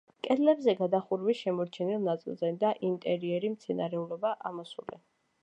კედლებზე, 0.27 0.73
გადახურვის 0.77 1.41
შემორჩენილ 1.47 2.01
ნაწილზე 2.07 2.51
და 2.65 2.73
ინტერიერი 2.91 3.53
მცენარეულობაა 3.59 4.43
ამოსული. 4.53 5.01